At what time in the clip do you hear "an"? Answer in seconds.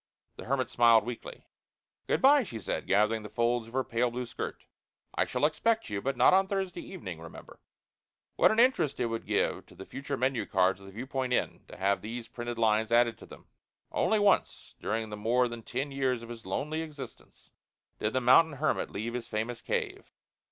8.49-8.59